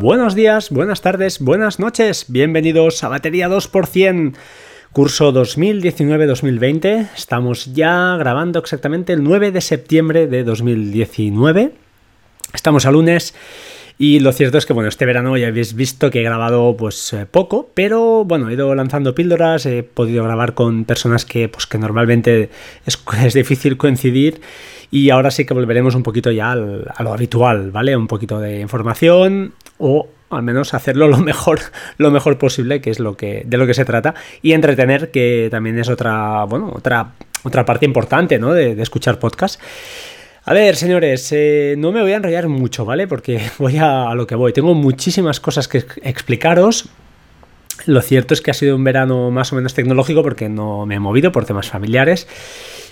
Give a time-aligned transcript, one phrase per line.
[0.00, 2.24] Buenos días, buenas tardes, buenas noches.
[2.28, 4.34] Bienvenidos a Batería 2%.
[4.92, 7.10] Curso 2019-2020.
[7.14, 11.74] Estamos ya grabando exactamente el 9 de septiembre de 2019.
[12.54, 13.34] Estamos a lunes.
[14.02, 17.12] Y lo cierto es que, bueno, este verano ya habéis visto que he grabado pues
[17.12, 21.66] eh, poco, pero bueno, he ido lanzando píldoras, he podido grabar con personas que, pues,
[21.66, 22.48] que normalmente
[22.86, 24.40] es, es difícil coincidir
[24.90, 27.94] y ahora sí que volveremos un poquito ya al, a lo habitual, ¿vale?
[27.94, 31.60] Un poquito de información o al menos hacerlo lo mejor,
[31.98, 35.48] lo mejor posible, que es lo que, de lo que se trata, y entretener, que
[35.50, 37.12] también es otra, bueno, otra,
[37.42, 38.54] otra parte importante, ¿no?
[38.54, 39.60] De, de escuchar podcast.
[40.44, 43.06] A ver, señores, eh, no me voy a enrollar mucho, ¿vale?
[43.06, 44.52] Porque voy a, lo que voy.
[44.52, 46.88] Tengo muchísimas cosas que explicaros.
[47.86, 50.96] Lo cierto es que ha sido un verano más o menos tecnológico porque no me
[50.96, 52.26] he movido por temas familiares.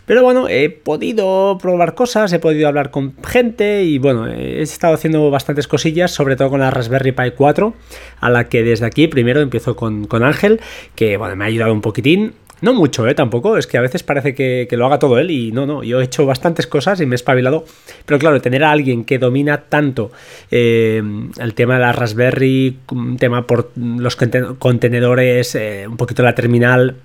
[0.06, 4.94] Pero bueno, he podido probar cosas, he podido hablar con gente y bueno, he estado
[4.94, 7.74] haciendo bastantes cosillas, sobre todo con la Raspberry Pi 4,
[8.20, 10.60] a la que desde aquí primero empiezo con, con Ángel,
[10.94, 12.32] que bueno, me ha ayudado un poquitín.
[12.60, 13.14] No mucho, ¿eh?
[13.14, 15.84] Tampoco, es que a veces parece que, que, lo haga todo él y no, no,
[15.84, 17.64] yo he hecho bastantes cosas y me he espabilado.
[18.04, 20.10] Pero claro, tener a alguien que domina tanto
[20.50, 21.02] eh,
[21.38, 22.78] el tema de la Raspberry,
[23.18, 26.96] tema por los contenedores, eh, un poquito la terminal,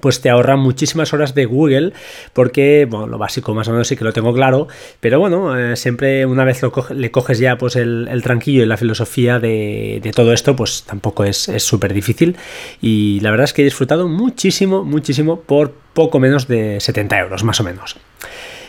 [0.00, 1.92] pues te ahorra muchísimas horas de Google
[2.32, 4.68] porque, bueno, lo básico más o menos sí que lo tengo claro,
[5.00, 8.66] pero bueno, eh, siempre una vez lo le coges ya pues el, el, tranquillo y
[8.66, 12.36] la filosofía de, de todo esto, pues tampoco es súper difícil
[12.80, 17.44] y la verdad es que he disfrutado muchísimo, muchísimo por poco menos de 70 euros,
[17.44, 17.96] más o menos.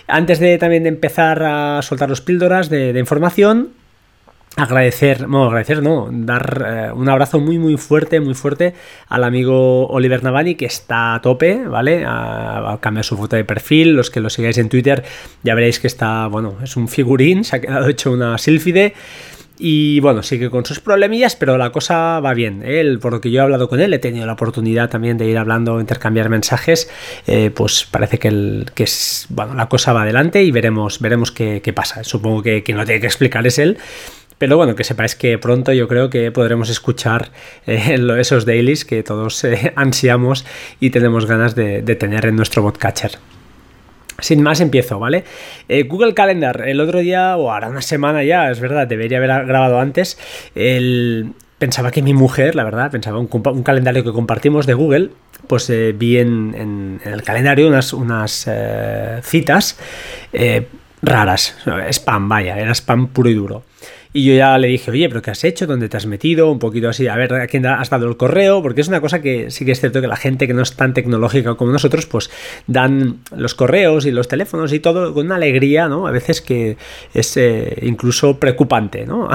[0.08, 3.72] Antes de también de empezar a soltar los píldoras de información,
[4.56, 8.74] agradecer, no, agradecer, no, dar eh, un abrazo muy muy fuerte, muy fuerte
[9.08, 12.04] al amigo Oliver Navani que está a tope, ¿vale?
[12.06, 15.04] Ha, cambiado su foto de perfil, los que lo sigáis en Twitter
[15.44, 18.94] ya veréis que está, bueno, es un figurín, se ha quedado hecho una sílfide.
[19.60, 22.64] Y bueno, sigue con sus problemillas, pero la cosa va bien.
[22.66, 25.28] Él, por lo que yo he hablado con él, he tenido la oportunidad también de
[25.28, 26.90] ir hablando, intercambiar mensajes.
[27.28, 31.32] Eh, pues parece que, el, que es, bueno, la cosa va adelante y veremos, veremos
[31.32, 32.04] qué, qué pasa.
[32.04, 33.78] Supongo que quien lo tiene que explicar es él.
[34.38, 37.32] Pero bueno, que sepáis que pronto yo creo que podremos escuchar
[37.66, 40.46] eh, esos dailies que todos eh, ansiamos
[40.80, 43.12] y tenemos ganas de, tener en nuestro podcatcher.
[44.20, 45.24] Sin más empiezo, ¿vale?
[45.68, 49.46] Eh, Google Calendar, el otro día, o ahora una semana ya, es verdad, debería haber
[49.46, 50.20] grabado antes,
[50.56, 51.34] el...
[51.58, 55.10] pensaba que mi mujer, la verdad, pensaba un, calendario que compartimos de Google,
[55.48, 58.48] pues eh, vi en, el calendario unas, unas
[59.24, 59.78] citas
[61.02, 61.56] raras,
[61.92, 63.64] spam, vaya, era spam puro y duro.
[64.16, 65.66] Y yo ya le dije, oye, pero ¿qué has hecho?
[65.66, 66.52] ¿Dónde te has metido?
[66.52, 69.24] Un poquito así, a ver a quién has dado el correo, porque es una cosa
[69.24, 72.06] que sí que es cierto que la gente que no es tan tecnológica como nosotros,
[72.06, 72.30] pues
[72.68, 76.06] dan los correos y los teléfonos y todo con una alegría, ¿no?
[76.06, 76.78] A veces que
[77.16, 79.30] es eh, incluso preocupante, ¿no?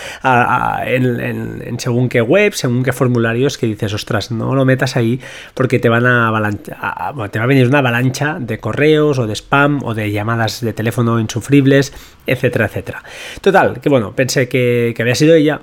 [0.86, 5.18] en, según qué web, según qué formularios que dices, ostras, no lo metas ahí
[5.54, 9.34] porque te van a, a te va a venir una avalancha de correos o de
[9.34, 11.92] spam o de llamadas de teléfono insufribles,
[12.26, 13.02] etcétera, etcétera.
[13.40, 15.62] Total, que bueno, pensé que, había sido ella.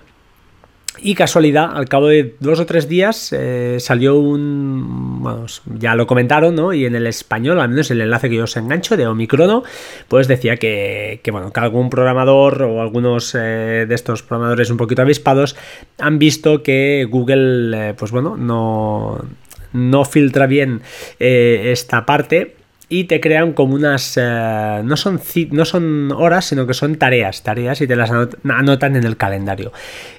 [0.99, 5.45] Y casualidad, al cabo de dos o tres días eh, salió un.
[5.77, 6.73] Ya lo comentaron, ¿no?
[6.73, 9.63] Y en el español, al menos el enlace que yo os engancho de Omicrono,
[10.07, 15.03] pues decía que, bueno, que algún programador o algunos eh, de estos programadores un poquito
[15.03, 15.55] avispados
[15.99, 19.23] han visto que Google, eh, pues bueno, no,
[19.71, 20.81] no filtra bien
[21.19, 22.55] esta parte
[22.89, 25.19] y te crean como unas eh, no son
[25.51, 29.71] no son horas sino que son tareas tareas y te las anotan en el calendario.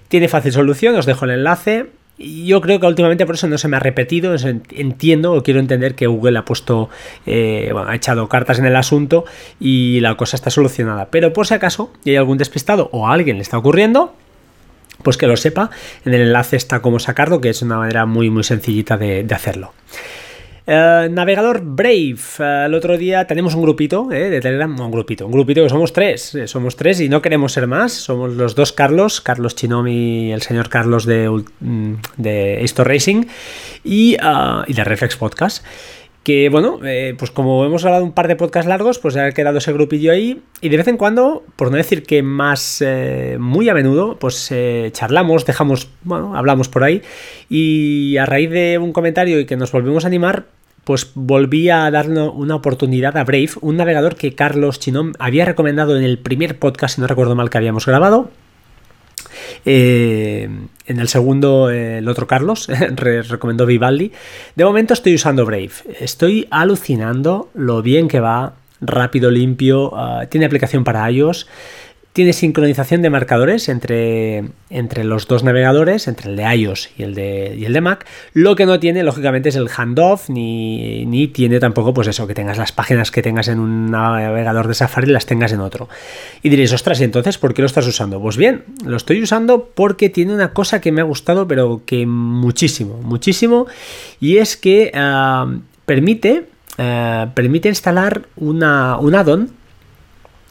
[0.08, 1.86] Tiene fácil solución os dejo el enlace.
[2.18, 4.34] Yo creo que últimamente por eso no se me ha repetido
[4.72, 6.90] entiendo o quiero entender que Google ha puesto
[7.26, 9.24] eh, bueno, ha echado cartas en el asunto
[9.60, 11.06] y la cosa está solucionada.
[11.12, 14.14] Pero por si acaso y hay algún despistado o a alguien le está ocurriendo
[15.04, 15.70] pues que lo sepa.
[16.04, 19.72] En el enlace está como sacarlo que es una manera muy muy sencillita de hacerlo
[20.68, 22.18] Uh, navegador Brave.
[22.38, 25.70] Uh, el otro día tenemos un grupito eh, de Telegram, un grupito, un grupito que
[25.70, 27.94] somos tres, eh, somos tres y no queremos ser más.
[27.94, 31.42] Somos los dos Carlos, Carlos Chinomi y el señor Carlos de,
[32.18, 33.24] de Esto Racing
[33.82, 35.64] y, uh, y de Reflex Podcast
[36.28, 39.56] que bueno, eh, pues como hemos hablado un par de podcasts largos, pues ha quedado
[39.56, 43.70] ese grupillo ahí y de vez en cuando, por no decir que más eh, muy
[43.70, 47.00] a menudo, pues eh, charlamos, dejamos, bueno, hablamos por ahí
[47.48, 50.44] y a raíz de un comentario y que nos volvimos a animar,
[50.88, 55.94] pues volví a darle una oportunidad a Brave, un navegador que Carlos Chinón había recomendado
[55.98, 58.30] en el primer podcast, si no recuerdo mal, que habíamos grabado.
[59.66, 60.48] Eh,
[60.86, 64.12] en el segundo, eh, el otro Carlos re recomendó Vivaldi.
[64.56, 65.72] De momento estoy usando Brave.
[66.00, 69.90] Estoy alucinando lo bien que va, rápido, limpio.
[69.90, 71.46] Uh, tiene aplicación para iOS
[72.18, 77.14] Tiene sincronización de marcadores entre, entre los dos navegadores, entre el de iOS y el
[77.14, 78.06] de, y el de Mac.
[78.32, 82.34] Lo que no tiene, lógicamente, es el handoff, ni, ni tiene tampoco, pues eso, que
[82.34, 85.88] tengas las páginas que tengas en un navegador de Safari y las tengas en otro.
[86.42, 88.20] Y diréis, ostras, ¿y entonces por qué lo estás usando?
[88.20, 92.04] Pues bien, lo estoy usando porque tiene una cosa que me ha gustado, pero que
[92.04, 93.68] muchísimo, muchísimo,
[94.18, 95.46] y es que ah,
[95.86, 96.46] permite,
[96.78, 99.56] ah, permite instalar una, un add-on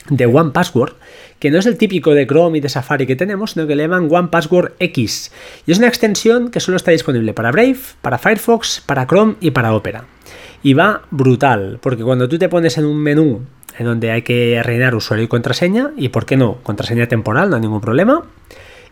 [0.09, 0.93] de One Password
[1.39, 3.83] que no es el típico de Chrome y de Safari que tenemos, sino que le
[3.83, 5.31] llaman One Password X.
[5.65, 9.51] Y es una extensión que solo está disponible para Brave, para Firefox, para Chrome y
[9.51, 10.05] para Opera.
[10.63, 13.41] Y va brutal, porque cuando tú te pones en un menú
[13.77, 17.57] en donde hay que rellenar usuario y contraseña, y por qué no, contraseña temporal, no
[17.57, 18.23] hay ningún problema,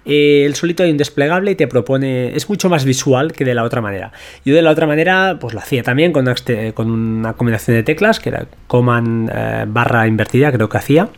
[0.05, 3.63] el solito hay un desplegable y te propone, es mucho más visual que de la
[3.63, 4.11] otra manera.
[4.45, 6.35] Yo de la otra manera, pues lo hacía también con una,
[6.73, 11.09] con una combinación de teclas, que era command eh, barra invertida, creo que hacía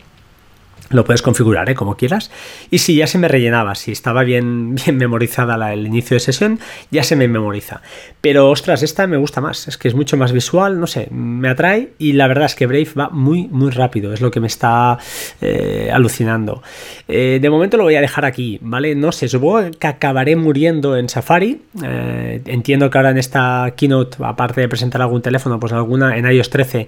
[0.90, 1.76] lo puedes configurar ¿eh?
[1.76, 2.32] como quieras.
[2.72, 6.60] Y si ya se me rellenaba, si estaba bien, bien memorizada el inicio de sesión,
[6.92, 7.82] ya se me memoriza.
[8.22, 11.50] Pero ostras, esta me gusta más, es que es mucho más visual, no sé, me
[11.50, 14.48] atrae y la verdad es que Brave va muy, muy rápido, es lo que me
[14.48, 14.98] está
[15.42, 16.62] eh, alucinando.
[17.08, 18.96] Eh, de momento lo voy a dejar aquí, ¿vale?
[18.96, 21.62] No sé, supongo que acabaré muriendo en Safari.
[21.82, 26.50] entiendo que ahora en esta keynote, aparte de presentar algún teléfono, pues alguna en iOS
[26.50, 26.88] 13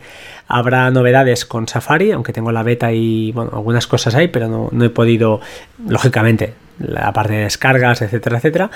[0.49, 4.83] habrá novedades con Safari, aunque tengo la beta y bueno, algunas cosas hay, pero no,
[4.83, 5.39] he podido,
[5.87, 8.71] lógicamente, la parte de descargas, etcétera, etcétera.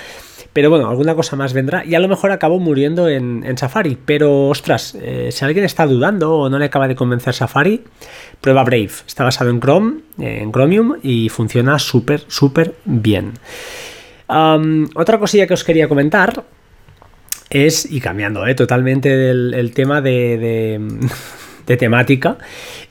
[0.54, 3.98] Pero bueno, alguna cosa más vendrá y a lo mejor acabo muriendo en, Safari.
[4.06, 7.84] Pero ostras, eh, si alguien está dudando o no le acaba de convencer Safari,
[8.40, 8.92] prueba Brave.
[9.08, 13.34] Está basado en Chrome, en Chromium y funciona súper, súper bien.
[14.28, 16.44] otra cosilla que os quería comentar
[17.50, 20.80] es, y cambiando eh, totalmente el, tema de
[21.66, 22.38] temática.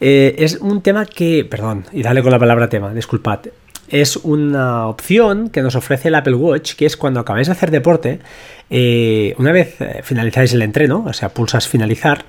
[0.01, 3.41] Eh, es un tema que, perdón, y dale con la palabra tema, disculpad.
[3.89, 7.71] Es una opción que nos ofrece el Apple Watch, que es cuando acabáis de hacer
[7.71, 8.21] deporte,
[8.71, 12.25] eh, una vez eh, finalizáis el entreno, o sea, pulsas finalizar,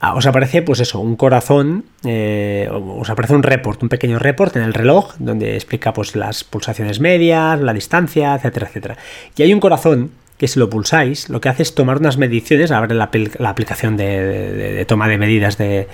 [0.00, 4.62] ah, os aparece, pues eso, un corazón, os aparece un report, un pequeño report en
[4.62, 8.96] el reloj, donde explica pues las pulsaciones medias, la distancia, etcétera, etcétera.
[9.36, 10.10] Y hay un corazón
[10.40, 13.10] que si lo pulsáis, lo que hace es tomar unas mediciones, abre la,
[13.50, 15.86] aplicación de, toma de medidas de,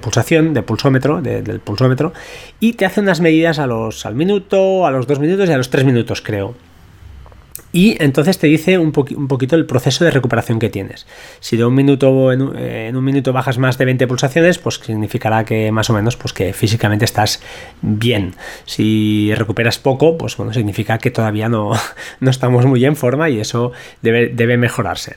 [0.00, 2.12] pulsación, de pulsómetro, del pulsómetro,
[2.60, 5.56] y te hace unas medidas a los, al minuto, a los dos minutos y a
[5.56, 6.54] los tres minutos, creo.
[7.76, 11.06] Y entonces te dice un, poquito el proceso de recuperación que tienes.
[11.40, 12.40] Si de un minuto en
[12.96, 16.54] un, minuto bajas más de 20 pulsaciones, pues significará que más o menos pues que
[16.54, 17.42] físicamente estás
[17.82, 18.32] bien.
[18.64, 21.72] Si recuperas poco, pues bueno, significa que todavía no,
[22.20, 25.16] no estamos muy en forma y eso debe, debe mejorarse.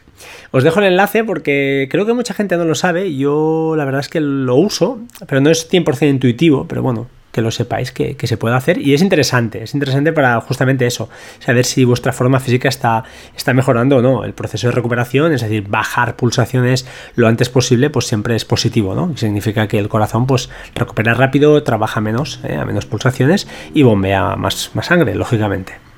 [0.52, 3.16] Os dejo el enlace porque creo que mucha gente no lo sabe.
[3.16, 7.42] Yo la verdad es que lo uso, pero no es 100% intuitivo, pero bueno, que
[7.42, 11.10] lo sepáis que, se puede hacer y es interesante, es interesante para justamente eso,
[11.40, 13.04] saber si vuestra forma física está,
[13.36, 14.24] está mejorando o no.
[14.24, 16.86] El proceso de recuperación, es decir, bajar pulsaciones
[17.16, 19.16] lo antes posible, pues siempre es positivo, ¿no?
[19.18, 22.56] Significa que el corazón pues recupera rápido, trabaja menos, ¿eh?
[22.56, 25.89] a menos pulsaciones y bombea más, más sangre, lógicamente.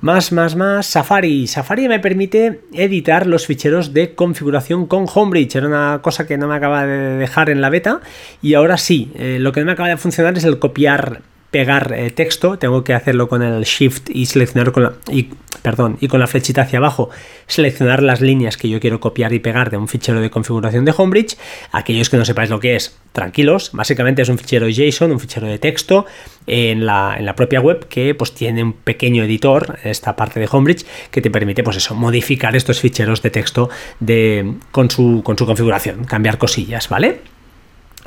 [0.00, 1.48] Más, más, más, Safari.
[1.48, 5.56] Safari me permite editar los ficheros de configuración con Homebridge.
[5.56, 8.00] Era una cosa que no me acaba de dejar en la beta
[8.40, 9.10] y ahora sí.
[9.16, 12.84] Eh, lo que no me acaba de funcionar es el copiar pegar eh, texto, tengo
[12.84, 15.30] que hacerlo con el shift y seleccionar con la, y,
[15.62, 17.08] perdón, y con la flechita hacia abajo,
[17.46, 20.94] seleccionar las líneas que yo quiero copiar y pegar de un fichero de configuración de
[20.96, 21.36] Homebridge.
[21.72, 25.46] Aquellos que no sepáis lo que es, tranquilos, básicamente es un fichero JSON, un fichero
[25.46, 26.04] de texto
[26.46, 30.48] en la, en la propia web que pues tiene un pequeño editor, esta parte de
[30.50, 35.38] Homebridge, que te permite pues eso, modificar estos ficheros de texto de, con, su, con
[35.38, 37.37] su configuración, cambiar cosillas, ¿vale?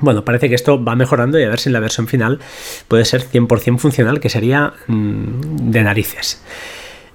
[0.01, 2.39] Bueno, parece que esto va mejorando y a ver si en la versión final
[2.87, 6.41] puede ser 100% funcional, que sería mm, de narices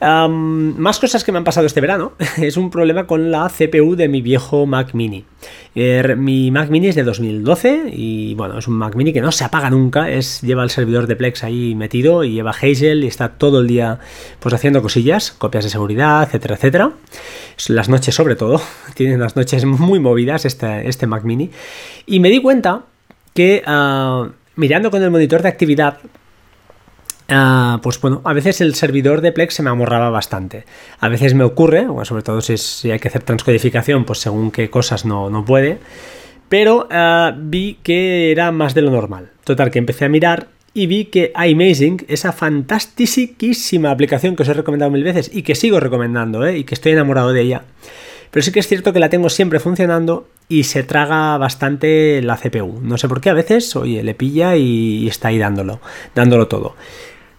[0.00, 2.12] más cosas que me han pasado este verano.
[2.38, 5.24] es un problema con la CPU de mi viejo Mac Mini.
[5.74, 9.32] Er, mi Mac Mini es de 2012 y bueno, es un Mac Mini que no
[9.32, 10.10] se apaga nunca.
[10.10, 13.66] Es, lleva el servidor de Plex ahí metido y lleva Hazel y está todo el
[13.66, 13.98] día
[14.40, 16.92] pues haciendo cosillas, copias de seguridad, etcétera, etcétera.
[17.68, 18.60] Las noches sobre todo.
[18.94, 21.50] Tiene unas noches muy movidas este, este Mac Mini.
[22.06, 22.82] Y me di cuenta
[23.34, 25.98] que ah, mirando con el monitor de actividad
[27.28, 30.64] Ah, pues bueno, a veces el servidor de Plex se me amorraba bastante.
[31.00, 35.04] A veces me ocurre, sobre todo si, hay que hacer transcodificación, pues según qué cosas
[35.04, 35.78] no, no puede.
[36.48, 39.30] Pero ah, vi que era más de lo normal.
[39.44, 44.52] Total, que empecé a mirar y vi que iMazing, esa fantástica aplicación que os he
[44.52, 46.58] recomendado mil veces y que sigo recomendando, ¿eh?
[46.58, 47.62] y que estoy enamorado de ella,
[48.30, 52.36] pero sí que es cierto que la tengo siempre funcionando y se traga bastante la
[52.36, 52.80] CPU.
[52.82, 55.80] No sé por qué, a veces, oye, le pilla y está ahí dándolo,
[56.14, 56.76] dándolo todo.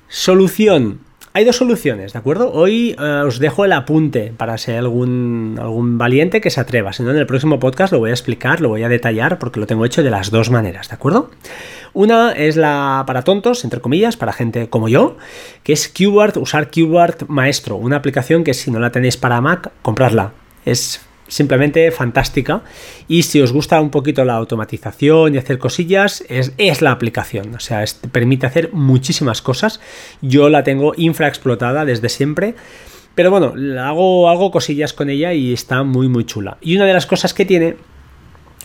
[0.09, 1.01] Solución.
[1.33, 2.51] Hay dos soluciones, ¿de acuerdo?
[2.51, 6.93] Hoy eh, os dejo el apunte para ser algún, algún valiente que se atreva.
[6.93, 9.59] Si no, en el próximo podcast lo voy a explicar, lo voy a detallar porque
[9.59, 11.29] lo tengo hecho de las dos maneras, ¿de acuerdo?
[11.93, 15.17] Una es la para tontos, entre comillas, para gente como yo,
[15.63, 19.71] que es QWord, usar QWord Maestro, una aplicación que si no la tenéis para Mac,
[19.81, 20.31] compradla.
[20.65, 22.61] Es simplemente fantástica.
[23.07, 27.55] Y si os gusta un poquito la automatización y hacer cosillas, es, la aplicación.
[27.55, 29.79] O sea, permite hacer muchísimas cosas.
[30.21, 32.55] Yo la tengo infraexplotada desde siempre.
[33.15, 36.57] Pero bueno, hago, hago cosillas con ella y está muy muy chula.
[36.61, 37.77] Y una de las cosas que tiene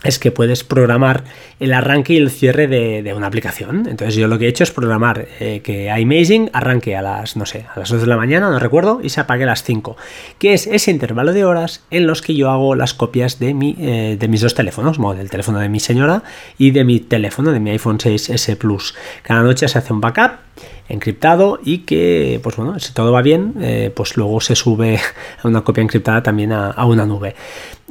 [0.03, 1.23] es que puedes programar
[1.59, 3.87] el arranque y el cierre de, una aplicación.
[3.87, 7.45] Entonces yo lo que he hecho es programar eh, que iMazing arranque a las, no
[7.45, 9.95] sé, a las 2 de la mañana, no recuerdo, y se apague a las 5,
[10.39, 13.75] que es ese intervalo de horas en los que yo hago las copias de, mi,
[13.79, 16.23] eh, de mis dos teléfonos, del teléfono de mi señora
[16.57, 18.95] y de mi teléfono, de mi iPhone 6S Plus.
[19.21, 20.39] Cada noche se hace un backup
[20.89, 24.99] encriptado y que, pues bueno, si todo va bien, eh, pues luego se sube
[25.43, 27.35] a una copia encriptada también a, una nube.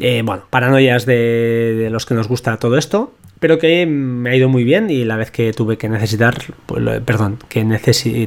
[0.01, 4.49] Eh, bueno, paranoias de, los que nos gusta todo esto, pero que me ha ido
[4.49, 7.65] muy bien y la vez que tuve que necesitar, pues, perdón, que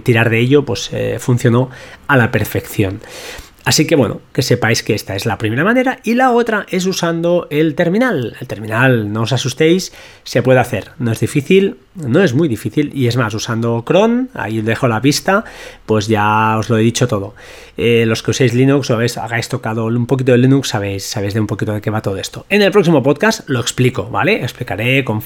[0.04, 1.70] tirar de ello, pues eh, funcionó
[2.08, 3.02] a la perfección.
[3.66, 6.86] Así que bueno, que sepáis que esta es la primera manera y la otra es
[6.86, 8.38] usando el terminal.
[8.40, 9.92] El terminal, no os asustéis,
[10.24, 10.92] se puede hacer.
[11.00, 14.88] No es difícil, no es muy difícil y es más, usando cron, ahí os dejo
[14.88, 15.46] la pista,
[15.88, 17.34] pues ya os lo he dicho todo.
[17.76, 21.34] Eh, los que uséis Linux o habéis, hagáis tocado un poquito de Linux, sabéis, sabéis
[21.34, 22.46] de un poquito de qué va todo esto.
[22.50, 24.44] En el próximo podcast lo explico, ¿vale?
[24.44, 25.24] Explicaré con,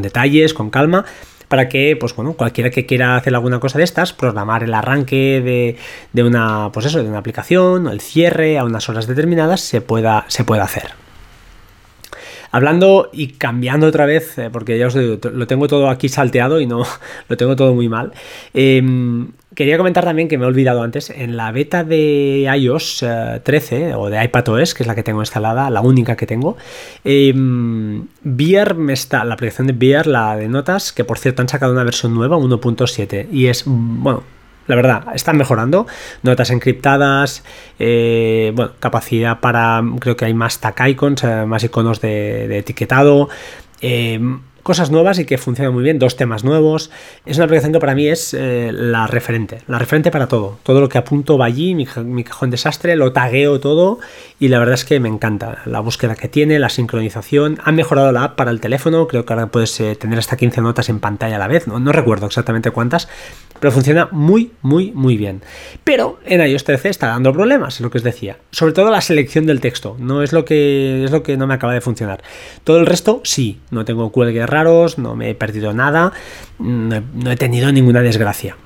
[0.00, 1.04] detalles, con calma
[1.52, 5.76] para que, pues bueno, cualquiera que quiera hacer alguna cosa de estas, programar el arranque
[6.14, 9.82] de, una, pues eso, de una aplicación, o el cierre a unas horas determinadas, se
[9.82, 11.01] pueda, se pueda hacer.
[12.52, 16.60] Hablando y cambiando otra vez, eh, porque ya os digo, lo tengo todo aquí salteado
[16.60, 16.84] y no
[17.28, 18.12] lo tengo todo muy mal.
[18.52, 23.06] Em, quería comentar también que me he olvidado antes, en la beta de iOS
[23.42, 26.58] 13 eh, o de iPadOS, que es la que tengo instalada, la única que tengo,
[27.04, 31.72] eh, me está, la aplicación de Beer, la de notas, que por cierto han sacado
[31.72, 34.24] una versión nueva, 1.7, y es, bueno,
[34.66, 35.86] la verdad, están mejorando.
[36.22, 37.44] Notas encriptadas,
[37.78, 43.28] eh, bueno, capacidad para, creo que hay más tag icons, eh, más iconos de, etiquetado.
[43.80, 44.20] Eh,
[44.62, 46.92] cosas nuevas y que funciona muy bien, dos temas nuevos.
[47.26, 50.60] Es una aplicación que para mí es la referente, la referente para todo.
[50.62, 53.98] Todo lo que apunto va allí, mi, cajón desastre, lo tagueo todo
[54.38, 57.58] y la verdad es que me encanta la búsqueda que tiene, la sincronización.
[57.64, 60.88] Han mejorado la app para el teléfono, creo que ahora puedes tener hasta 15 notas
[60.88, 63.08] en pantalla a la vez, no recuerdo exactamente cuántas,
[63.62, 65.40] pero funciona muy, muy, muy bien.
[65.84, 68.38] Pero en iOS 13 está dando problemas, es lo que os decía.
[68.50, 71.54] Sobre todo la selección del texto, no es lo que, es lo que no me
[71.54, 72.24] acaba de funcionar.
[72.64, 76.12] Todo el resto, sí, no tengo cuelgue raros, no me he perdido nada,
[76.58, 78.56] no he, tenido ninguna desgracia.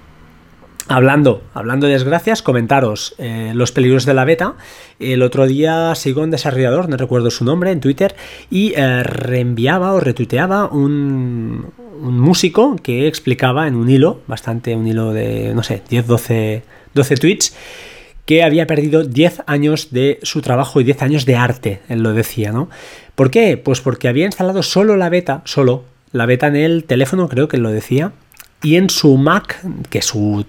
[0.88, 4.54] Hablando, hablando de desgracias, comentaros eh, los peligros de la beta.
[5.00, 8.14] El otro día sigo un desarrollador, no recuerdo su nombre, en Twitter,
[8.50, 14.86] y eh, reenviaba o retuiteaba un, un, músico que explicaba en un hilo, bastante un
[14.86, 16.62] hilo de, no sé, 10, 12,
[16.94, 17.56] 12 tweets,
[18.24, 22.12] que había perdido 10 años de su trabajo y 10 años de arte, él lo
[22.12, 22.70] decía, ¿no?
[23.16, 23.56] ¿Por qué?
[23.56, 27.58] Pues porque había instalado solo la beta, solo la beta en el teléfono, creo que
[27.58, 28.12] lo decía,
[28.62, 29.60] y en su Mac,
[29.90, 30.44] que su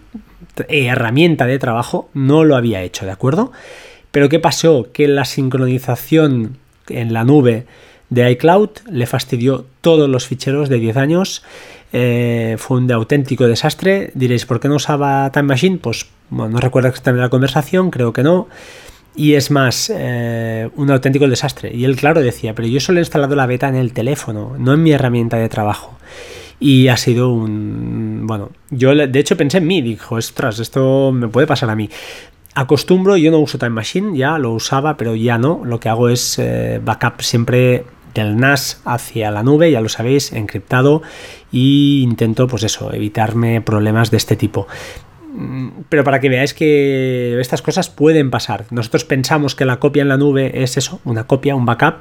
[0.67, 3.51] herramienta de trabajo, no lo había hecho, ¿de acuerdo?
[4.11, 4.87] Pero ¿qué pasó?
[4.91, 6.57] Que la sincronización
[6.89, 7.65] en la nube
[8.09, 11.43] de iCloud le fastidió todos los ficheros de 10 años.
[11.93, 14.11] Eh, fue un auténtico desastre.
[14.13, 15.77] Diréis, ¿por qué no usaba Time Machine?
[15.77, 18.47] Pues no recuerdo exactamente la conversación, creo que no.
[19.15, 21.73] Y es más, eh, un auténtico desastre.
[21.73, 24.73] Y él, claro, decía, pero yo solo he instalado la beta en el teléfono, no
[24.73, 25.97] en mi herramienta de trabajo.
[26.59, 28.25] Y ha sido un...
[28.25, 31.89] Bueno, yo de hecho pensé en mí, dijo, ostras, esto me puede pasar a mí.
[32.55, 35.61] Acostumbro, yo no uso Time Machine, ya lo usaba, pero ya no.
[35.63, 37.85] Lo que hago es eh, backup siempre
[38.15, 41.03] del NAS hacia la nube, ya lo sabéis, encriptado,
[41.51, 44.67] y intento, pues eso, evitarme problemas de este tipo.
[45.33, 48.65] Mm, pero para que veáis que estas cosas pueden pasar.
[48.71, 51.97] Nosotros pensamos que la copia en la nube es eso, una copia, un backup,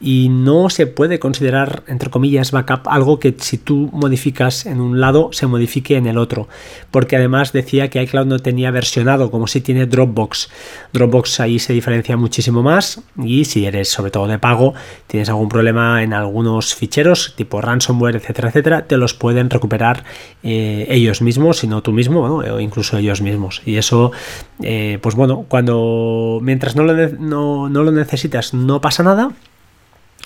[0.00, 5.00] y no se puede considerar, entre comillas, backup algo que si tú modificas en un
[5.00, 6.48] lado se modifique en el otro,
[6.90, 10.50] porque además decía que iCloud no tenía versionado como si tiene Dropbox.
[10.92, 14.74] Dropbox ahí se diferencia muchísimo más y si eres sobre todo de pago,
[15.06, 20.04] tienes algún problema en algunos ficheros tipo ransomware, etcétera, etcétera, te los pueden recuperar
[20.42, 23.62] eh, ellos mismos, si no tú mismo, o incluso ellos mismos.
[23.64, 24.12] Y eso,
[24.62, 29.32] eh, pues bueno, cuando mientras no lo, no, no lo necesitas no pasa nada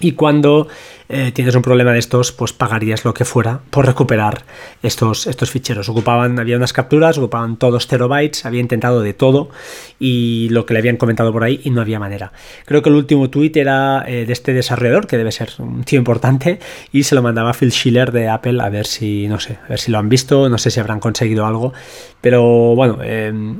[0.01, 0.69] y cuando
[1.13, 4.45] eh, tienes un problema de estos, pues pagarías lo que fuera por recuperar
[4.83, 5.89] estos, estos ficheros.
[5.89, 9.51] Ocupaban, había unas capturas, ocupaban todos terabytes, había intentado de todo
[9.99, 12.33] y lo que le habían comentado por ahí y no había manera.
[12.65, 15.99] Creo que el último tweet era eh, de este desarrollador, que debe ser un tío
[15.99, 16.61] importante,
[16.93, 19.69] y se lo mandaba a Phil Schiller de Apple a ver si, no sé, a
[19.69, 21.73] ver si lo han visto, no sé si habrán conseguido algo,
[22.21, 23.59] pero bueno, em,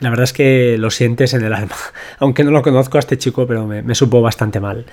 [0.00, 1.76] la verdad es que lo sientes en el alma.
[2.18, 4.86] Aunque no lo conozco a este chico, pero me, me supo bastante mal.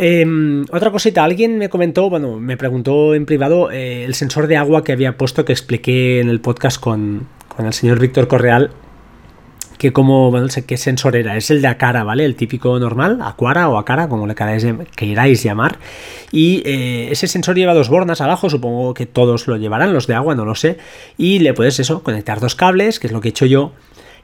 [0.00, 4.56] Em, otra cosita, alguien me comentó, bueno, me preguntó en privado eh, el sensor de
[4.56, 7.26] agua que había puesto que expliqué en el podcast con,
[7.58, 8.70] el señor Víctor Correal,
[9.76, 12.24] que como, bueno, sé qué sensor era, es el de Acara, ¿vale?
[12.24, 15.80] El típico normal, Aquara o Acara, como le queráis, llamar.
[16.30, 20.14] Y eh, ese sensor lleva dos bornas abajo, supongo que todos lo llevarán, los de
[20.14, 20.78] agua, no lo sé.
[21.16, 23.72] Y le puedes eso, conectar dos cables, que es lo que he hecho yo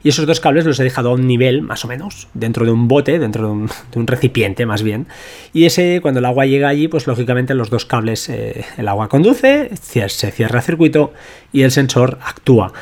[0.03, 2.71] y esos dos cables los he dejado a un nivel, más o menos, dentro de
[2.71, 3.47] un bote, dentro
[3.91, 5.07] de un, recipiente más bien.
[5.53, 9.09] Y ese, cuando el agua llega allí, pues lógicamente los dos cables, eh, el agua
[9.09, 11.13] conduce, se cierra el circuito
[11.51, 12.73] y el sensor actúa.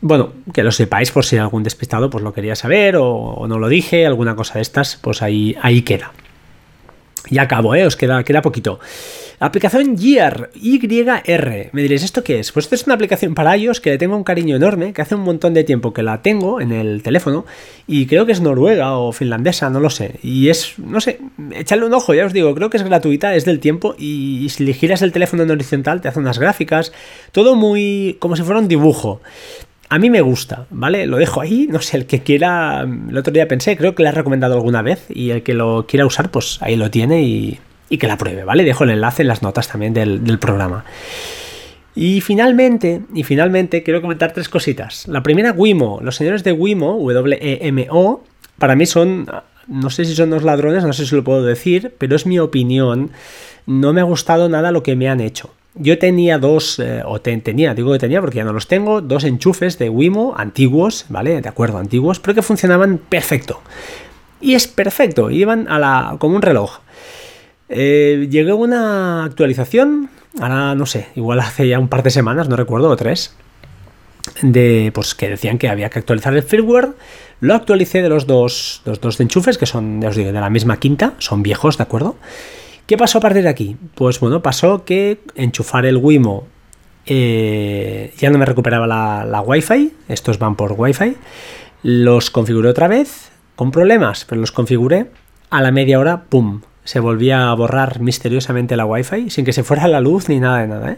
[0.00, 3.68] Bueno, que lo sepáis por si algún despistado pues lo quería saber o, no lo
[3.68, 6.12] dije, alguna cosa de estas, pues ahí, ahí queda.
[7.30, 7.86] Ya acabo, ¿eh?
[7.86, 8.80] Os queda, queda poquito.
[9.42, 11.70] Aplicación Gear, YR.
[11.72, 12.52] Me diréis, ¿esto qué es?
[12.52, 15.16] Pues esto es una aplicación para iOS que le tengo un cariño enorme, que hace
[15.16, 17.44] un montón de tiempo que la tengo en el teléfono
[17.88, 20.20] y creo que es noruega o finlandesa, no lo sé.
[20.22, 21.18] Y es, no sé,
[21.56, 24.64] echarle un ojo, ya os digo, creo que es gratuita, es del tiempo y si
[24.64, 26.92] le giras el teléfono en horizontal te hace unas gráficas,
[27.32, 29.22] todo muy como si fuera un dibujo.
[29.88, 31.08] A mí me gusta, ¿vale?
[31.08, 34.10] Lo dejo ahí, no sé, el que quiera, el otro día pensé, creo que le
[34.10, 37.58] he recomendado alguna vez y el que lo quiera usar, pues ahí lo tiene y
[37.92, 38.64] y que la pruebe, ¿vale?
[38.64, 40.86] Dejo el enlace en las notas también del, programa.
[41.94, 45.06] Y finalmente, y finalmente quiero comentar tres cositas.
[45.08, 46.00] La primera, Wimo.
[46.02, 48.24] Los señores de Wimo, W-E-M-O,
[48.58, 49.26] para mí son,
[49.66, 52.38] no sé si son los ladrones, no sé si lo puedo decir, pero es mi
[52.38, 53.10] opinión.
[53.66, 55.50] No me ha gustado nada lo que me han hecho.
[55.74, 59.24] Yo tenía dos, eh, o tenía, digo que tenía porque ya no los tengo, dos
[59.24, 61.42] enchufes de Wimo antiguos, ¿vale?
[61.42, 63.60] De acuerdo, antiguos, pero que funcionaban perfecto.
[64.40, 66.80] Y es perfecto, iban a la, como un reloj.
[67.74, 72.56] Eh, llegó una actualización, ahora no sé, igual hace ya un par de semanas, no
[72.56, 73.34] recuerdo, o tres,
[74.42, 76.90] de pues que decían que había que actualizar el firmware.
[77.40, 80.78] Lo actualicé de los dos, dos enchufes, que son, ya os digo, de la misma
[80.78, 82.16] quinta, son viejos, ¿de acuerdo?
[82.86, 83.76] ¿Qué pasó a partir de aquí?
[83.94, 86.46] Pues bueno, pasó que enchufar el Wimo
[87.06, 91.16] eh, ya no me recuperaba la, la Wi-Fi, estos van por Wi-Fi,
[91.82, 95.10] los configuré otra vez, con problemas, pero los configuré,
[95.50, 96.60] a la media hora, ¡pum!
[96.84, 100.58] Se volvía a borrar misteriosamente la Wi-Fi sin que se fuera la luz ni nada
[100.58, 100.92] de nada.
[100.92, 100.96] ¿eh?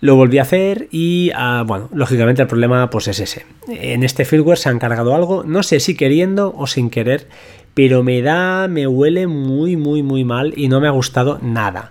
[0.00, 3.46] Lo volví a hacer y, ah, bueno, lógicamente el problema pues es ese.
[3.68, 7.26] En este firmware se han cargado algo, no sé si queriendo o sin querer,
[7.74, 11.90] pero me da, me huele muy, muy, muy mal y no me ha gustado nada.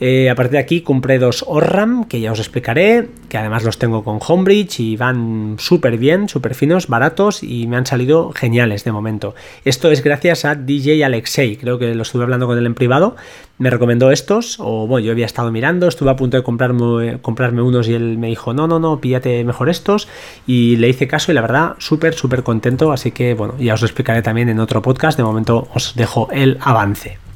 [0.00, 3.78] Eh, a partir de aquí compré dos ORRAM, que ya os explicaré, que además los
[3.78, 8.84] tengo con Homebridge y van súper bien, súper finos, baratos y me han salido geniales
[8.84, 9.34] de momento.
[9.64, 13.16] Esto es gracias a DJ Alexei, creo que lo estuve hablando con él en privado,
[13.58, 17.62] me recomendó estos, o bueno, yo había estado mirando, estuve a punto de comprarme, comprarme
[17.62, 20.06] unos y él me dijo, no, no, no, píllate mejor estos,
[20.46, 23.80] y le hice caso y la verdad, súper, súper contento, así que bueno, ya os
[23.80, 27.27] lo explicaré también en otro podcast, de momento os dejo el avance.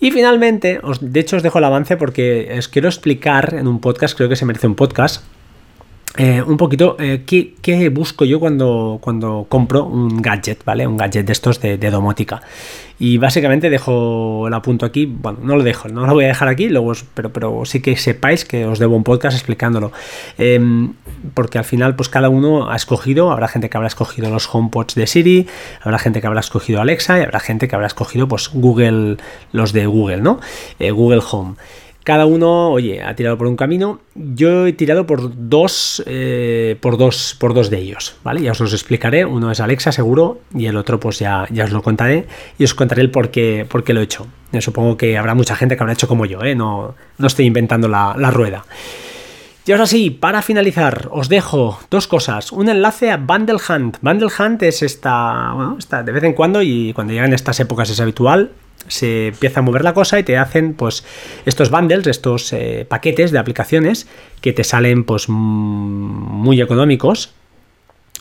[0.00, 3.80] Y finalmente, os, de hecho os dejo el avance porque os quiero explicar en un
[3.80, 5.22] podcast, creo que se merece un podcast,
[6.16, 10.84] eh, un poquito eh, ¿qué, busco yo cuando, cuando compro un gadget, ¿vale?
[10.84, 12.42] Un gadget de estos de, domótica.
[12.98, 16.48] Y básicamente dejo el apunto aquí, bueno, no lo dejo, no lo voy a dejar
[16.48, 19.92] aquí, luego, pero, pero sí que sepáis que os debo un podcast explicándolo.
[20.36, 20.92] Em,
[21.32, 24.96] porque al final, pues cada uno ha escogido, habrá gente que habrá escogido los HomePods
[24.96, 25.46] de Siri,
[25.80, 29.16] habrá gente que habrá escogido Alexa y habrá gente que habrá escogido, pues, Google,
[29.52, 30.40] los de Google, ¿no?
[30.80, 31.54] Eh, Google Home.
[32.10, 34.00] Cada uno, oye, ha tirado por un camino.
[34.16, 38.42] Yo he tirado por dos, eh, por dos, por dos de ellos, ¿vale?
[38.42, 39.24] Ya os los explicaré.
[39.24, 42.26] Uno es Alexa, seguro, y el otro, pues ya, ya os lo contaré
[42.58, 44.26] y os contaré el por qué, por qué lo he hecho.
[44.50, 46.56] Yo supongo que habrá mucha gente que habrá hecho como yo, ¿eh?
[46.56, 48.64] No, no estoy inventando la, rueda.
[49.64, 52.50] Y ahora sí, para finalizar, os dejo dos cosas.
[52.50, 53.98] Un enlace a Bundle Hunt.
[54.02, 57.88] Bundle Hunt es esta, bueno, esta de vez en cuando y cuando llegan estas épocas
[57.88, 58.50] es habitual
[58.88, 61.04] se empieza a mover la cosa y te hacen pues
[61.46, 64.06] estos bundles, estos eh, paquetes de aplicaciones
[64.40, 67.32] que te salen pues muy económicos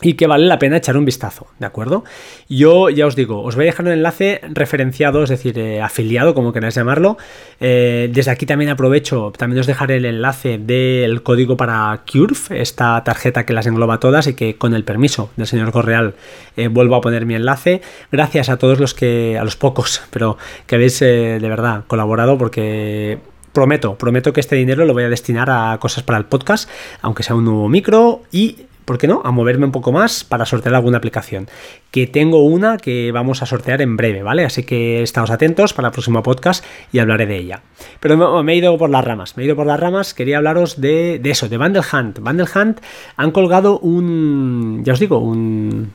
[0.02, 2.04] y que vale la pena echar un vistazo, ¿de acuerdo?
[2.48, 6.34] Yo ya os digo, os voy a dejar un enlace referenciado, es decir, eh, afiliado,
[6.34, 7.18] como queráis llamarlo.
[7.60, 13.04] Eh, desde aquí también aprovecho, también os dejaré el enlace del código para Curve, esta
[13.04, 16.16] tarjeta que las engloba todas y que con el permiso del señor Correal
[16.56, 17.82] eh, vuelvo a poner mi enlace.
[18.12, 23.20] Gracias a todos los que, a los pocos, pero que habéis de verdad colaborado porque
[23.52, 26.70] prometo, prometo que este dinero lo voy a destinar a cosas para el podcast,
[27.02, 29.22] aunque sea un nuevo micro y ¿por qué no?
[29.24, 31.48] A moverme un poco más para sortear alguna aplicación.
[31.92, 34.46] Que tengo una que vamos a sortear en breve, ¿vale?
[34.46, 37.62] Así que estamos atentos para el próximo podcast y hablaré de ella.
[38.00, 40.82] Pero me, he ido por las ramas, me he ido por las ramas, quería hablaros
[40.82, 42.18] de, de eso, de Bundle Hunt.
[42.18, 42.80] Bundle Hunt
[43.16, 45.94] han colgado un, ya os digo, un,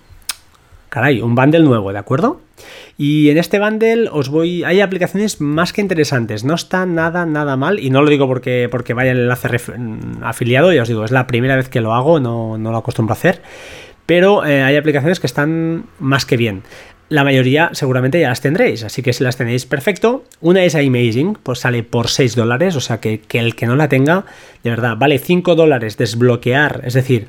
[0.95, 2.41] caray, un bundle nuevo, ¿de acuerdo?
[2.97, 4.63] Y en este bundle os voy.
[4.63, 6.45] Hay aplicaciones más que interesantes.
[6.45, 7.81] No está nada, nada mal.
[7.81, 9.49] Y no lo digo porque, porque vaya el enlace
[10.23, 10.73] afiliado.
[10.73, 13.43] Ya os digo, es la primera vez que lo hago, no, lo acostumbro a hacer.
[14.07, 16.63] Pero eh, hay aplicaciones que están más que bien.
[17.09, 20.23] La mayoría seguramente ya las tendréis, así que si las tenéis, perfecto.
[20.41, 23.77] Una es Amazing, pues sale por 6 dólares, o sea que, que el que no
[23.77, 24.25] la tenga,
[24.63, 27.29] de verdad, vale 5 dólares desbloquear, es decir,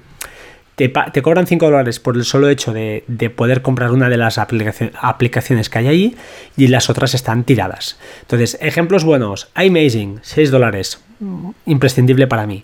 [0.75, 3.03] te, cobran 5 dólares por el solo hecho de,
[3.35, 6.15] poder comprar una de las aplicaciones que hay ahí
[6.57, 7.97] y las otras están tiradas.
[8.21, 11.01] Entonces, ejemplos buenos, iMazing, 6 dólares,
[11.65, 12.63] imprescindible para mí.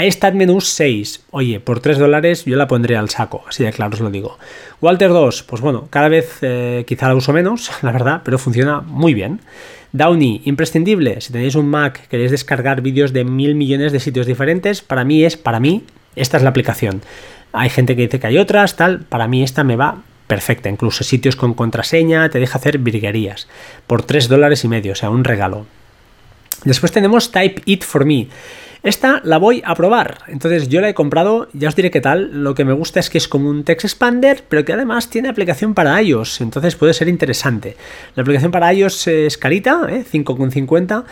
[0.00, 3.94] iStat Menus 6, oye, por 3 dólares yo la pondré al saco, así de claro
[3.94, 4.38] os lo digo.
[4.80, 8.80] Walter 2, pues bueno, cada vez eh, quizá la uso menos, la verdad, pero funciona
[8.80, 9.40] muy bien.
[9.92, 14.82] Downy, imprescindible, si tenéis un Mac, queréis descargar vídeos de mil millones de sitios diferentes,
[14.82, 15.82] para mí es, para mí,
[16.14, 17.00] esta es la aplicación.
[17.58, 19.00] Hay gente que dice que hay otras, tal.
[19.00, 20.68] Para mí esta me va perfecta.
[20.68, 23.48] Incluso sitios con contraseña, te deja hacer virguerías.
[23.86, 25.66] Por 3 dólares y medio, o sea, un regalo.
[26.64, 28.28] Después tenemos Type It For Me.
[28.84, 30.18] Esta la voy a probar.
[30.28, 32.44] Entonces yo la he comprado, ya os diré qué tal.
[32.44, 35.28] Lo que me gusta es que es como un text expander, pero que además tiene
[35.28, 36.40] aplicación para iOS.
[36.40, 37.76] Entonces puede ser interesante.
[38.14, 40.04] La aplicación para iOS es carita, ¿eh?
[40.10, 41.04] 5,50.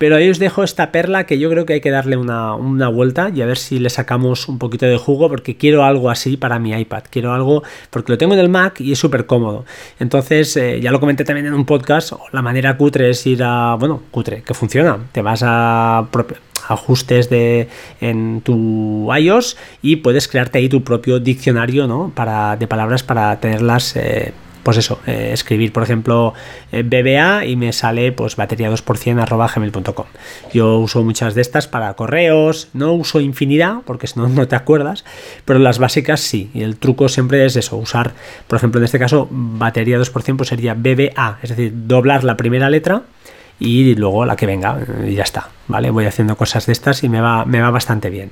[0.00, 2.56] Pero ahí os dejo esta perla que yo creo que hay que darle una,
[2.88, 6.38] vuelta y a ver si le sacamos un poquito de jugo porque quiero algo así
[6.38, 7.02] para mi iPad.
[7.10, 9.66] Quiero algo porque lo tengo en el Mac y es súper cómodo.
[9.98, 13.74] Entonces, eh, ya lo comenté también en un podcast, la manera cutre es ir a,
[13.74, 14.96] bueno, cutre, que funciona.
[15.12, 16.08] Te vas a
[16.66, 17.68] ajustes de,
[18.00, 22.10] en tu iOS y puedes crearte ahí tu propio diccionario ¿no?
[22.14, 24.32] para, de palabras para tenerlas eh,
[24.62, 26.34] pues eso, eh, escribir, por ejemplo,
[26.72, 30.06] eh, BBA y me sale pues batería 2% arroba gmail.com.
[30.52, 34.56] Yo uso muchas de estas para correos, no uso infinidad porque si no, no te
[34.56, 35.04] acuerdas,
[35.44, 36.50] pero las básicas sí.
[36.54, 38.12] Y el truco siempre es eso, usar,
[38.46, 42.70] por ejemplo, en este caso, batería 2% pues sería BBA, es decir, doblar la primera
[42.70, 43.02] letra
[43.58, 45.90] y luego la que venga y ya está, ¿vale?
[45.90, 48.30] Voy haciendo cosas de estas y me va, me va bastante bien.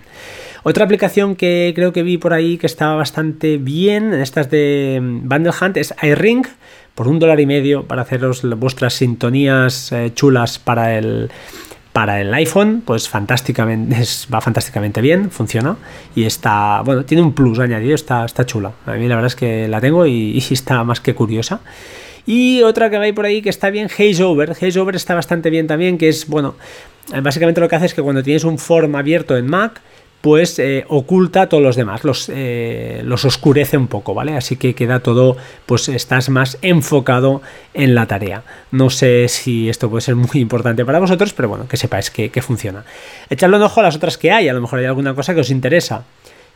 [0.63, 5.53] Otra aplicación que creo que vi por ahí que estaba bastante bien, estas de Bundle
[5.61, 6.43] Hunt, es iRing,
[6.95, 11.31] por un dólar y medio para haceros vuestras sintonías eh, chulas para el,
[11.93, 13.97] para el iPhone, pues fantásticamente,
[14.35, 15.77] va fantásticamente bien, funciona
[16.17, 18.73] y está, bueno, tiene un plus añadido, está, está chula.
[18.85, 21.61] A mí la verdad es que la tengo y, y está más que curiosa.
[22.27, 24.51] Y otra que va por ahí que está bien, HazeOver.
[24.51, 26.57] HazeOver está bastante bien también, que es, bueno,
[27.23, 29.81] básicamente lo que hace es que cuando tienes un form abierto en Mac,
[30.21, 34.37] pues eh, oculta a todos los demás, los, eh, los oscurece un poco, ¿vale?
[34.37, 37.41] Así que queda todo, pues estás más enfocado
[37.73, 38.43] en la tarea.
[38.73, 42.43] No sé si esto puede ser muy importante para vosotros, pero bueno, que sepáis que,
[42.43, 42.85] funciona.
[43.31, 45.41] Echadle un ojo a las otras que hay, a lo mejor hay alguna cosa que
[45.41, 46.05] os interesa.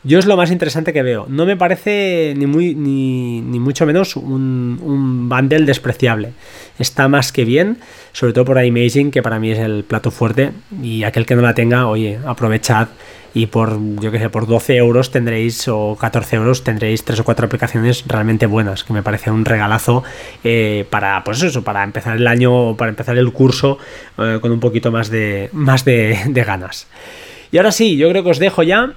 [0.05, 1.25] Yo es lo más interesante que veo.
[1.29, 6.33] No me parece ni, muy, ni, ni mucho menos un, un, bundle despreciable.
[6.77, 7.77] Está más que bien,
[8.11, 10.51] sobre todo por Amazing, que para mí es el plato fuerte.
[10.81, 12.89] Y aquel que no la tenga, oye, aprovechad
[13.33, 17.23] y por, yo que sé, por 12 euros tendréis o 14 euros tendréis tres o
[17.23, 20.03] cuatro aplicaciones realmente buenas, que me parece un regalazo
[20.43, 23.77] eh, para, pues eso, para empezar el año, para empezar el curso
[24.17, 26.87] eh, con un poquito más de, más de, de ganas.
[27.51, 28.93] Y ahora sí, yo creo que os dejo ya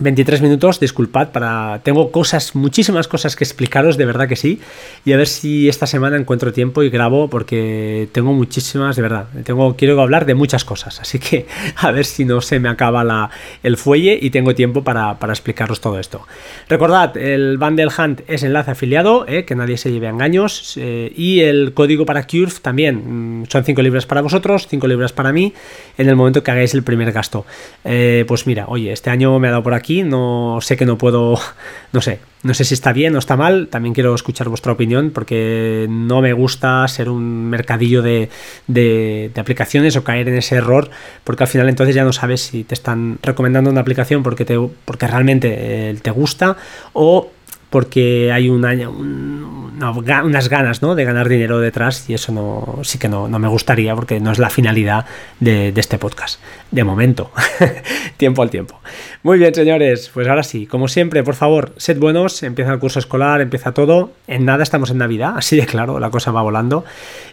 [0.00, 4.60] 23 minutos, disculpad, para tengo cosas, muchísimas cosas que explicaros, de verdad que sí,
[5.04, 9.26] y a ver si esta semana encuentro tiempo y grabo porque tengo muchísimas, de verdad,
[9.44, 13.30] tengo quiero hablar de muchas cosas, así que a ver si no se me acaba
[13.62, 16.26] el fuelle y tengo tiempo para, para explicaros todo esto.
[16.68, 21.12] Recordad, el Bundle Hunt es enlace afiliado, eh, que nadie se lleve a engaños, eh,
[21.16, 25.32] y el código para Curve también, mm, son 5 libras para vosotros, 5 libras para
[25.32, 25.52] mí,
[25.96, 27.44] en el momento que hagáis el primer gasto.
[27.84, 30.98] Eh, pues mira, oye, este año me ha dado por aquí no sé que no
[30.98, 31.38] puedo,
[31.92, 35.10] no sé, no sé si está bien o está mal, también quiero escuchar vuestra opinión
[35.10, 38.28] porque no me gusta ser un mercadillo de,
[38.66, 40.90] de, aplicaciones o caer en ese error
[41.24, 44.56] porque al final entonces ya no sabes si te están recomendando una aplicación porque, te,
[44.84, 46.56] porque realmente eh, te gusta
[46.92, 47.30] o
[47.70, 50.94] porque hay un año, unas ganas ¿no?
[50.94, 54.38] de ganar dinero detrás y eso no, sí que no, me gustaría porque no es
[54.38, 55.04] la finalidad
[55.40, 56.40] de, este podcast.
[56.70, 57.30] De momento,
[58.16, 58.78] tiempo al tiempo.
[59.22, 62.98] Muy bien, señores, pues ahora sí, como siempre, por favor, sed buenos, empieza el curso
[62.98, 64.12] escolar, empieza todo.
[64.26, 66.84] En nada estamos en Navidad, así de claro, la cosa va volando.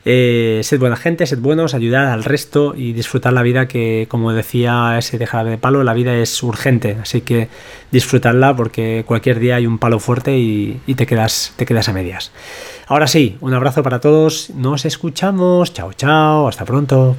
[0.05, 4.31] Eh, sed buena gente, sed buenos, ayudad al resto y disfrutar la vida que, como
[4.31, 7.49] decía ese de de palo, la vida es urgente, así que
[7.91, 11.93] disfrutarla porque cualquier día hay un palo fuerte y, y te, quedas, te quedas a
[11.93, 12.31] medias.
[12.87, 17.15] Ahora sí, un abrazo para todos, nos escuchamos, chao chao, hasta pronto.